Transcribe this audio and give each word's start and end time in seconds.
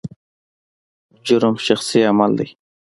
جرم 1.25 1.55
شخصي 1.65 1.99
عمل 2.11 2.31
دی. 2.39 2.47